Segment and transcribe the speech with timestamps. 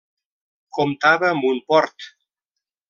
[0.79, 2.11] Comptava amb un port.